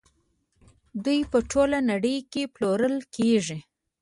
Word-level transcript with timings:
دوی 1.03 1.19
په 1.31 1.37
ټوله 1.51 1.79
نړۍ 1.89 2.17
کې 2.31 2.43
پلورل 2.53 2.97
کیږي. 3.15 3.59